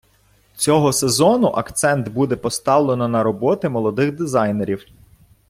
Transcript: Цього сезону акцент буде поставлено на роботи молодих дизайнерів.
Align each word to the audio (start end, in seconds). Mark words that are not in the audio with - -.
Цього 0.55 0.93
сезону 0.93 1.47
акцент 1.47 2.07
буде 2.09 2.35
поставлено 2.35 3.07
на 3.07 3.23
роботи 3.23 3.69
молодих 3.69 4.11
дизайнерів. 4.15 4.85